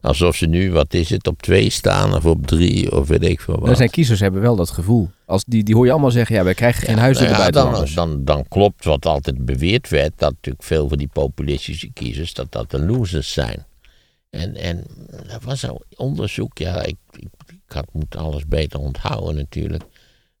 [0.00, 3.40] Alsof ze nu, wat is het, op twee staan of op drie of weet ik
[3.40, 3.64] veel wat.
[3.64, 5.10] Nou, zijn kiezers hebben wel dat gevoel.
[5.26, 7.50] Als die, die hoor je allemaal zeggen, ja, wij krijgen geen huis door Nou ja,
[7.50, 12.34] dan, dan, dan klopt wat altijd beweerd werd, dat natuurlijk veel van die populistische kiezers,
[12.34, 13.66] dat dat de losers zijn.
[14.30, 14.84] En, en
[15.28, 19.82] er was zo'n onderzoek, ja, ik, ik, ik had, moet alles beter onthouden natuurlijk.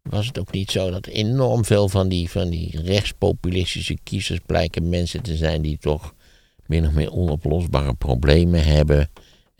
[0.02, 4.88] Was het ook niet zo dat enorm veel van die, van die rechtspopulistische kiezers blijken
[4.88, 6.14] mensen te zijn die toch
[6.66, 9.10] min of meer onoplosbare problemen hebben.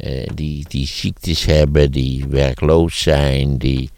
[0.01, 3.91] Eh, die, die ziektes hebben, die werkloos zijn, die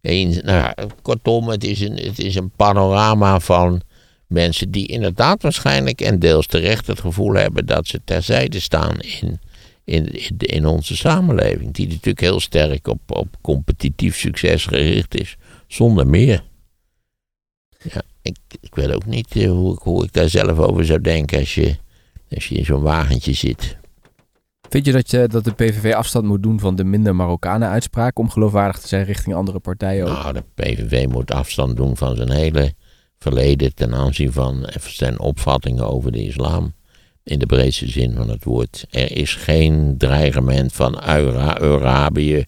[0.00, 3.82] eens, nou kortom, het is, een, het is een panorama van
[4.26, 9.40] mensen die inderdaad waarschijnlijk en deels terecht het gevoel hebben dat ze terzijde staan in,
[9.84, 11.74] in, in, in onze samenleving.
[11.74, 16.44] Die natuurlijk heel sterk op, op competitief succes gericht is, zonder meer.
[17.82, 21.00] Ja, ik, ik weet ook niet eh, hoe, ik, hoe ik daar zelf over zou
[21.00, 21.76] denken als je,
[22.30, 23.78] als je in zo'n wagentje zit.
[24.70, 28.18] Vind je dat, je dat de PVV afstand moet doen van de minder Marokkanen uitspraak
[28.18, 30.12] om geloofwaardig te zijn richting andere partijen ook?
[30.12, 32.74] Nou, de PVV moet afstand doen van zijn hele
[33.18, 36.74] verleden ten aanzien van zijn opvattingen over de islam.
[37.22, 38.86] In de breedste zin van het woord.
[38.90, 42.44] Er is geen dreigement van Arabië.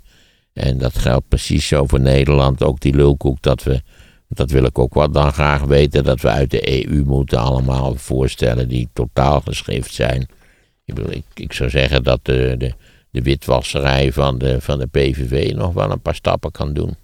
[0.52, 2.62] En dat geldt precies zo voor Nederland.
[2.62, 3.82] Ook die lulkoek dat we,
[4.28, 7.94] dat wil ik ook wat dan graag weten, dat we uit de EU moeten allemaal
[7.94, 10.28] voorstellen die totaal geschrift zijn.
[10.84, 12.74] Ik, bedoel, ik, ik zou zeggen dat de, de,
[13.10, 16.96] de witwasserij van de, van de PVV nog wel een paar stappen kan doen.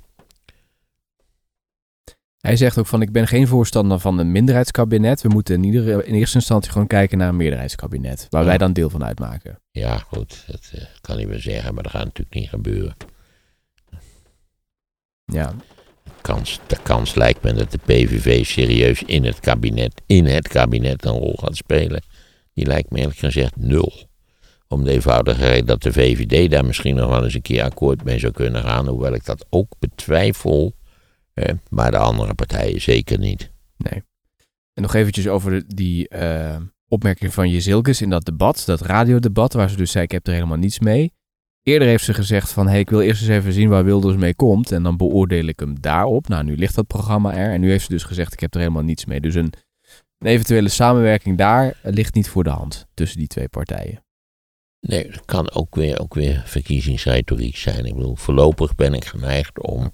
[2.39, 5.23] Hij zegt ook van ik ben geen voorstander van een minderheidskabinet.
[5.23, 8.27] We moeten in, ieder, in eerste instantie gewoon kijken naar een meerderheidskabinet.
[8.31, 8.47] Waar Ja.
[8.49, 9.61] wij dan deel van uitmaken.
[9.71, 12.97] Ja, goed, dat eh, kan hij wel zeggen, maar dat gaat natuurlijk niet gebeuren.
[15.25, 15.55] Ja.
[16.21, 21.05] kans, de kans lijkt me dat de PVV serieus in het kabinet, in het kabinet
[21.05, 22.03] een rol gaat spelen.
[22.59, 23.93] Die lijkt me eerlijk gezegd nul.
[24.69, 28.05] Om de eenvoudige reden dat de VVD daar misschien nog wel eens een keer akkoord
[28.05, 28.87] mee zou kunnen gaan.
[28.87, 30.75] Hoewel ik dat ook betwijfel.
[31.71, 33.51] Maar de andere partijen zeker niet.
[33.77, 34.03] Nee.
[34.75, 36.57] En nog eventjes over die eh,
[36.89, 40.33] opmerking van Jezilkes in dat debat, dat radiodebat, waar ze dus zei, ik heb er
[40.33, 41.13] helemaal niets mee.
[41.63, 44.35] Eerder heeft ze gezegd van, hey, ik wil eerst eens even zien waar Wilders mee
[44.35, 46.29] komt en dan beoordeel ik hem daarop.
[46.29, 48.61] Nou, nu ligt dat programma er en nu heeft ze dus gezegd, ik heb er
[48.61, 49.21] helemaal niets mee.
[49.21, 49.53] Dus een,
[50.19, 54.03] een eventuele samenwerking daar eh, ligt niet voor de hand tussen die twee partijen.
[54.81, 57.85] Nee, dat kan ook weer, ook weer verkiezingsretoriek zijn.
[57.85, 59.93] Ik bedoel, voorlopig ben ik geneigd om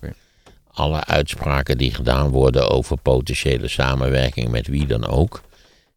[0.75, 5.43] alle uitspraken die gedaan worden over potentiële samenwerking met wie dan ook.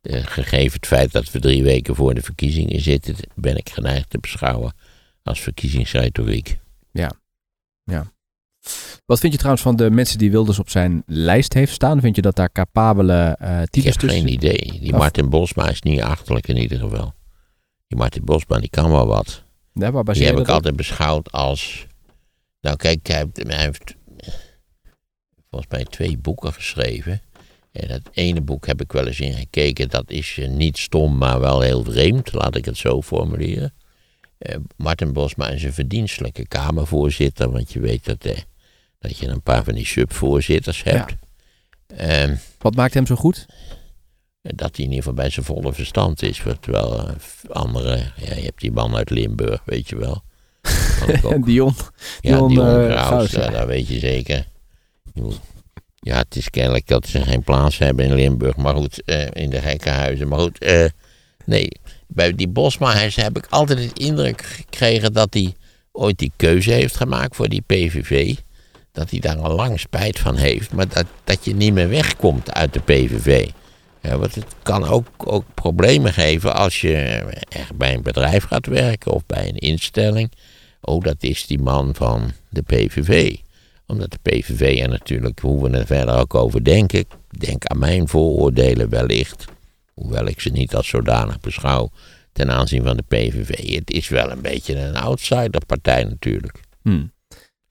[0.01, 4.09] eh, gegeven het feit dat we drie weken voor de verkiezingen zitten, ben ik geneigd
[4.09, 4.73] te beschouwen
[5.23, 6.57] als verkiezingsretoriek.
[9.05, 12.01] Wat vind je trouwens van de mensen die Wilders op zijn lijst heeft staan?
[12.01, 14.79] Vind je dat daar capabele Ik types heb tussen geen idee.
[14.79, 17.13] Die Of- Martin Bosma is niet achterlijk in ieder geval.
[17.87, 19.43] Die Martin Bosma die kan wel wat.
[19.73, 20.49] Ja, baseer Die heb ik op?
[20.49, 21.85] altijd beschouwd als.
[22.61, 23.95] Nou, kijk, hij heeft, hij heeft
[25.49, 27.21] volgens mij twee boeken geschreven.
[27.71, 29.89] En dat ene boek heb ik wel eens in gekeken.
[29.89, 32.33] Dat is eh, niet stom, maar wel heel vreemd.
[32.33, 33.73] Laat ik het zo formuleren.
[34.37, 37.51] Eh, Martin Bosma is een verdienstelijke Kamervoorzitter.
[37.51, 38.25] Want je weet dat,
[38.99, 41.15] dat je een paar van die subvoorzitters hebt.
[41.87, 43.45] Ehm, Wat maakt hem zo goed?
[44.55, 46.41] dat hij in ieder geval bij zijn volle verstand is.
[46.59, 47.15] Terwijl eh,
[47.49, 50.21] andere, ja, je hebt die man uit Limburg, weet je wel.
[51.31, 51.75] En Dion.
[52.21, 53.43] Ja, Dion, Graus, Graus, ja.
[53.43, 54.47] ja, dat weet je zeker.
[55.95, 59.49] Ja, het is kennelijk dat ze geen plaats hebben in Limburg, maar goed, eh, in
[59.49, 60.27] de gekkenhuizen.
[60.27, 60.85] Maar goed, eh,
[61.45, 61.69] nee,
[62.07, 65.55] bij die Bosma heb ik altijd het indruk gekregen dat hij
[65.91, 68.35] ooit die keuze heeft gemaakt voor die PVV.
[68.97, 72.53] Dat hij daar al lang spijt van heeft, maar dat, dat je niet meer wegkomt
[72.53, 73.49] uit de PVV.
[74.01, 76.93] Ja, want het kan ook, ook problemen geven als je
[77.49, 80.31] echt bij een bedrijf gaat werken of bij een instelling.
[80.81, 83.35] Oh, dat is die man van de PVV.
[83.85, 87.05] Omdat de PVV er natuurlijk, hoe we er verder ook over denken.
[87.29, 89.45] Denk aan mijn vooroordelen wellicht.
[89.93, 91.89] Hoewel ik ze niet als zodanig beschouw
[92.31, 93.75] ten aanzien van de PVV.
[93.75, 96.59] Het is wel een beetje een outsiderpartij natuurlijk.
[96.81, 97.05] Hm.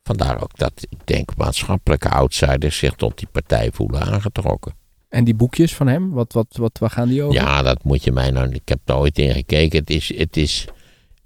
[0.06, 4.74] Vandaar ook dat ik denk maatschappelijke outsiders zich tot die partij voelen aangetrokken.
[5.08, 7.34] En die boekjes van hem, wat, wat, wat, waar gaan die over?
[7.34, 8.48] Ja, dat moet je mij nou.
[8.50, 9.78] Ik heb er ooit in gekeken.
[9.78, 10.64] Het is, het is,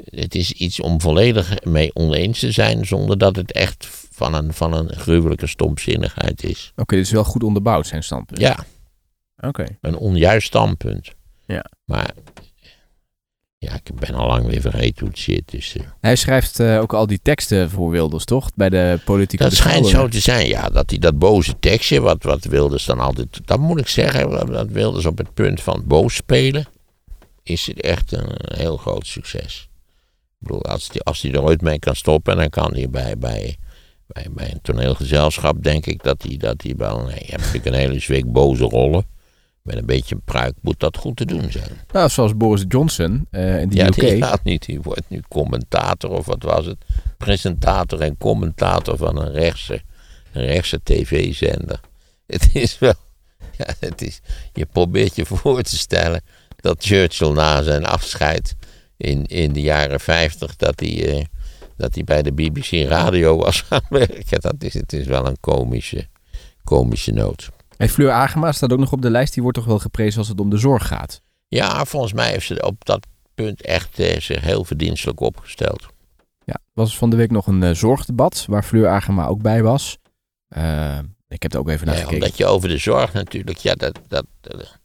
[0.05, 2.87] het is iets om volledig mee oneens te zijn.
[2.87, 6.73] zonder dat het echt van een, van een gruwelijke stomzinnigheid is.
[6.77, 8.41] Oké, dit is wel goed onderbouwd, zijn standpunt.
[8.41, 8.65] Ja,
[9.41, 9.65] Oké.
[9.81, 11.13] een onjuist standpunt.
[11.47, 11.65] Ja.
[11.85, 12.15] Maar.
[13.63, 15.51] Ja, ik ben al lang weer vergeten hoe het zit.
[15.51, 18.51] Dus, eh, Hij schrijft eh, ook al die teksten voor Wilders, toch?
[18.55, 20.69] Bij de politieke dat schijnt zo te zijn, ja.
[20.69, 23.41] Dat hij dat boze tekstje, wat, wat Wilders dan altijd.
[23.45, 26.67] Dat moet ik zeggen, dat Wilders op het punt van boos spelen.
[27.43, 29.69] is het echt een heel groot succes.
[30.41, 33.19] Ik bedoel, als hij als die er ooit mee kan stoppen, dan kan hij bij,
[33.19, 33.57] bij,
[34.07, 36.99] bij, bij een toneelgezelschap, denk ik, dat hij, dat hij wel.
[37.05, 39.05] Nee, natuurlijk een hele zweek boze rollen.
[39.63, 41.71] Met een beetje een pruik moet dat goed te doen zijn.
[41.93, 43.95] Nou, zoals Boris Johnson eh in de ja, UK.
[43.95, 44.67] die gaat niet.
[44.67, 46.77] Die wordt nu commentator, of wat was het?
[47.19, 49.83] Presentator en commentator van een rechtse,
[50.33, 51.81] een rechtse tv-zender.
[52.27, 52.95] Het is wel.
[53.57, 54.21] Ja, het is,
[54.53, 56.23] je probeert je voor te stellen
[56.57, 58.57] dat Churchill na zijn afscheid
[58.97, 61.25] in, in de jaren 50 dat hij, eh,
[61.77, 64.41] dat hij bij de BBC Radio was gaan werken.
[64.41, 66.07] Dat is, het is wel een komische,
[66.65, 67.51] komische noot.
[67.81, 69.33] Hey, Fleur Agema staat ook nog op de lijst.
[69.35, 71.23] Die wordt toch wel geprezen als het om de zorg gaat.
[71.49, 75.87] Ja, volgens mij heeft ze op dat punt echt eh, zich heel verdienstelijk opgesteld.
[76.45, 79.63] Ja, er was van de week nog een eh, zorgdebat waar Fleur Agema ook bij
[79.63, 79.99] was.
[80.49, 82.23] Eh, ik heb er ook even naar Ja, gekeken.
[82.23, 84.79] omdat je over de zorg natuurlijk, ja, dat, dat, dat-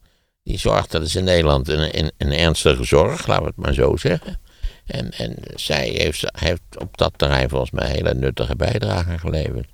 [0.44, 3.74] die zorg, dat is in Nederland een, een, een ernstige zorg, laten we het maar
[3.74, 4.40] zo zeggen.
[4.86, 9.68] En, en zij heeft, heeft op dat terrein volgens mij hele nuttige bijdrage geleverd.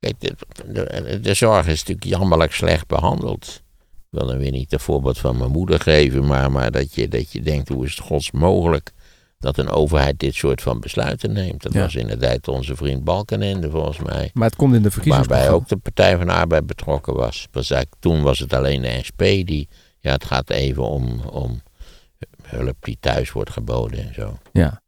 [0.00, 0.34] Kijk, de,
[0.66, 3.62] de, de zorg is natuurlijk jammerlijk slecht behandeld.
[4.10, 7.08] Ik wil dan weer niet een voorbeeld van mijn moeder geven, maar, maar dat, je,
[7.08, 8.90] dat je denkt, hoe is het gods mogelijk
[9.38, 11.62] dat een overheid dit soort van besluiten neemt?
[11.62, 11.80] Dat Ja.
[11.80, 14.30] was inderdaad onze vriend Balkenende volgens mij.
[14.34, 15.56] Maar het komt in de Waarbij verkiezingsprogramma.
[15.56, 17.46] ook de Partij van de Arbeid betrokken was.
[17.98, 19.68] toen was het alleen de SP die.
[20.00, 21.62] Ja, het gaat even om, om
[22.42, 24.38] hulp die thuis wordt geboden en zo.
[24.52, 24.82] Ja,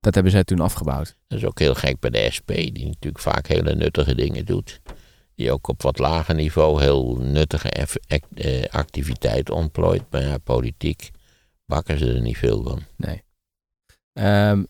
[0.00, 1.16] dat hebben zij toen afgebouwd.
[1.26, 4.80] Dat is ook heel gek bij de SP, die natuurlijk vaak hele nuttige dingen doet.
[5.34, 10.02] Die ook op wat lager niveau heel nuttige eh, activiteiten ontplooit.
[10.10, 11.10] Maar ja, politiek
[11.66, 12.82] bakken ze er niet veel van.
[12.96, 13.22] Nee.
[14.12, 14.64] Ehm,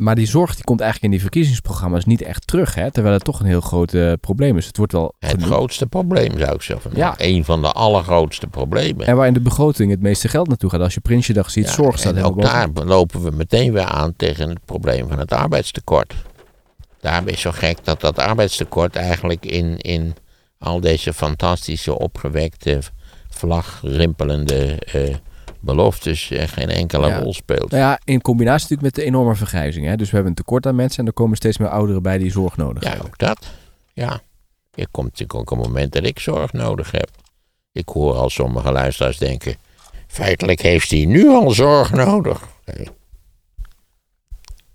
[0.00, 2.90] Maar die zorg die komt eigenlijk in die verkiezingsprogramma's niet echt terug, hè?
[2.90, 4.66] terwijl het toch een heel groot eh, probleem is.
[4.66, 5.52] Het wordt wel Het genoemd.
[5.52, 6.90] grootste probleem zou ik zeggen.
[6.94, 7.14] Ja.
[7.18, 9.06] Een van de allergrootste problemen.
[9.06, 10.80] En waar in de begroting het meeste geld naartoe gaat.
[10.80, 12.72] Als je Prinsjedag ziet, Ja, zorg staat en ook boven.
[12.74, 16.14] daar lopen we meteen weer aan tegen het probleem van het arbeidstekort.
[17.00, 20.14] Daarom is zo gek dat dat arbeidstekort eigenlijk in, in
[20.58, 22.78] al deze fantastische, opgewekte,
[23.30, 25.14] vlagrimpelende eh,
[25.60, 27.18] beloftes geen enkele Ja.
[27.20, 27.70] rol speelt.
[27.70, 29.86] Nou ja, in combinatie natuurlijk met de enorme vergrijzing.
[29.86, 29.96] Hè?
[29.96, 32.30] Dus we hebben een tekort aan mensen en er komen steeds meer ouderen bij die
[32.30, 33.06] zorg nodig Ja, hebben.
[33.06, 33.46] ook dat.
[33.92, 34.20] Ja.
[34.74, 37.10] Er komt natuurlijk ook een moment dat ik zorg nodig heb.
[37.72, 39.54] Ik hoor al sommige luisteraars denken...
[40.06, 42.48] feitelijk heeft hij nu al zorg nodig.
[42.64, 42.88] Nee.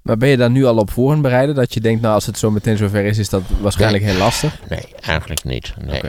[0.02, 1.56] Maar ben je daar nu al op voor bereiden?
[1.56, 4.60] Dat je denkt, nou als het zo meteen zover is, is dat waarschijnlijk heel lastig?
[4.70, 5.74] Nee, eigenlijk niet.
[5.86, 6.02] Nee.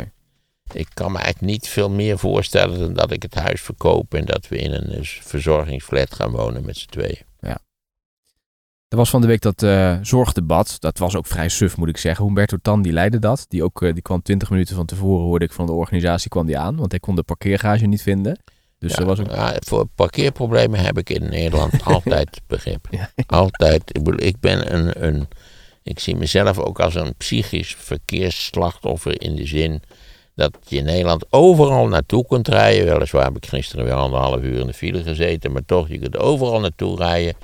[0.72, 4.24] Ik kan me eigenlijk niet veel meer voorstellen dan dat ik het huis verkoop en
[4.24, 7.24] dat we in een eh, verzorgingsflat gaan wonen met z'n tweeën.
[8.88, 10.76] Er was van de week dat eh, zorgdebat.
[10.78, 12.24] Dat was ook vrij suf, moet ik zeggen.
[12.24, 13.44] Humberto Tan, die leidde dat.
[13.48, 16.46] Die, ook, eh, die kwam twintig minuten van tevoren, hoorde ik van de organisatie, kwam
[16.46, 16.76] die aan.
[16.76, 18.38] Want hij kon de parkeergarage niet vinden.
[18.78, 19.30] Dus Ja, er was ook...
[19.30, 22.86] ja, voor parkeerproblemen heb ik in Nederland altijd begrip.
[22.90, 23.10] Ja.
[23.26, 23.96] Altijd.
[23.96, 25.28] Ik, bedoel, ik ben een, een.
[25.82, 29.82] Ik zie mezelf ook als een psychisch verkeersslachtoffer in de zin
[30.36, 32.84] dat je in Nederland overal naartoe kunt rijden.
[32.84, 36.18] Weliswaar heb ik gisteren weer anderhalf uur in de file gezeten, maar toch, je kunt
[36.18, 37.34] overal naartoe rijden.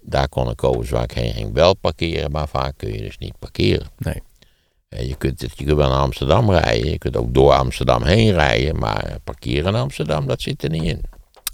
[0.00, 3.18] Daar kon ik overigens waar ik heen ging wel parkeren, maar vaak kun je dus
[3.18, 3.86] niet parkeren.
[3.98, 4.22] Nee.
[4.88, 8.78] Je kunt, je kunt wel naar Amsterdam rijden, je kunt ook door Amsterdam heen rijden,
[8.78, 11.00] maar parkeren in Amsterdam, dat zit er niet in.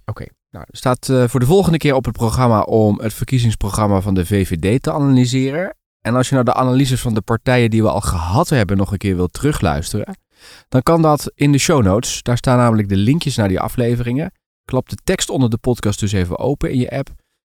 [0.05, 0.27] Oké.
[0.51, 4.15] Nou, er staat eh, voor de volgende keer op het programma om het verkiezingsprogramma van
[4.15, 5.77] de VVD te analyseren.
[6.01, 8.93] En als je nou de analyses van de partijen die we al gehad hebben nog
[8.93, 10.17] een keer wilt terugluisteren,
[10.69, 12.23] dan kan dat in de show notes.
[12.23, 14.33] Daar staan namelijk de linkjes naar die afleveringen.
[14.65, 17.09] Klap de tekst onder de podcast dus even open in je app.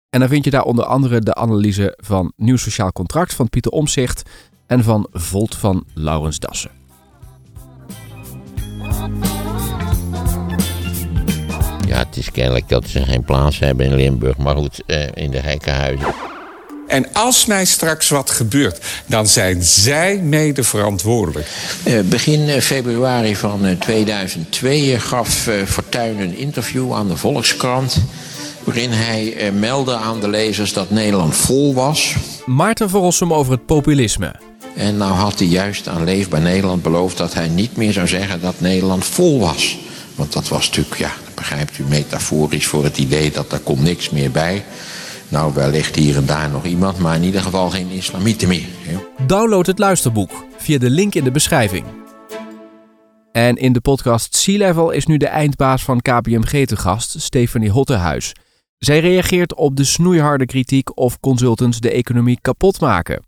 [0.10, 3.72] En dan vind je daar onder andere de analyse van Nieuw Sociaal Contract van Pieter
[3.72, 4.30] Omzicht
[4.68, 6.72] en van Volt van Laurens Dassen.
[11.88, 15.32] Ja, het is kennelijk dat ze geen plaats hebben in Limburg, maar goed, eh, in
[15.32, 16.31] de gekkenhuizen.
[16.92, 21.48] En als mij straks wat gebeurt, dan zijn zij mede verantwoordelijk.
[21.84, 27.98] Eh, begin eh, februari van eh, 2002 gaf eh, Fortuyn een interview aan de Volkskrant.
[28.64, 32.16] Waarin hij meldde aan de lezers dat Nederland vol was.
[32.46, 34.36] Maarten Verrossum over het populisme.
[34.76, 38.42] En nou had hij juist aan Leefbaar Nederland beloofd dat hij niet meer zou zeggen
[38.42, 39.78] dat Nederland vol was.
[40.16, 43.84] Want dat was natuurlijk, ja, dat begrijpt u, metaforisch voor het idee dat er komt
[43.84, 44.64] niks meer bij.
[45.32, 48.68] Nou, wellicht hier en daar nog iemand, maar in ieder geval geen islamieten meer.
[49.28, 51.86] Download het luisterboek via de link in de beschrijving.
[53.32, 57.70] En in de podcast Sea Level is nu de eindbaas van KPMG te gast, Stephanie
[57.70, 58.34] Hottehuis.
[58.78, 63.24] Zij reageert op de snoeiharde kritiek of consultants de economie kapot maken.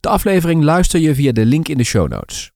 [0.00, 2.50] De aflevering luister je via de link in de show notes.